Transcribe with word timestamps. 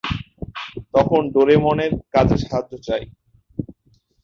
তখন 0.93 1.21
ডোরেমনের 1.33 1.91
কাজে 2.13 2.37
সাহায্য 2.43 2.71
চাই। 2.87 3.03